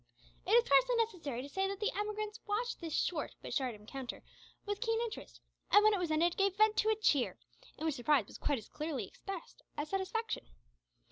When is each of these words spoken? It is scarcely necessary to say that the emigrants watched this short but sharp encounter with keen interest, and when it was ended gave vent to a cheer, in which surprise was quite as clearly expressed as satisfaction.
It 0.47 0.49
is 0.53 0.65
scarcely 0.65 0.95
necessary 0.95 1.43
to 1.43 1.47
say 1.47 1.67
that 1.67 1.79
the 1.79 1.91
emigrants 1.91 2.39
watched 2.47 2.81
this 2.81 2.95
short 2.95 3.35
but 3.43 3.53
sharp 3.53 3.75
encounter 3.75 4.23
with 4.65 4.81
keen 4.81 4.99
interest, 5.01 5.39
and 5.69 5.83
when 5.83 5.93
it 5.93 5.99
was 5.99 6.09
ended 6.09 6.37
gave 6.37 6.57
vent 6.57 6.75
to 6.77 6.89
a 6.89 6.95
cheer, 6.95 7.37
in 7.77 7.85
which 7.85 7.93
surprise 7.93 8.25
was 8.25 8.39
quite 8.39 8.57
as 8.57 8.67
clearly 8.67 9.05
expressed 9.05 9.61
as 9.77 9.89
satisfaction. 9.91 10.47